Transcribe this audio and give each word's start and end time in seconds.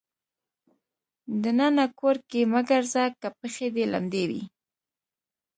د 1.41 1.43
ننه 1.59 1.85
کور 1.99 2.17
کې 2.29 2.41
مه 2.51 2.61
ګرځه 2.69 3.03
که 3.19 3.29
پښې 3.39 3.67
دې 3.75 3.85
لمدې 3.93 4.23
وي. 4.29 4.43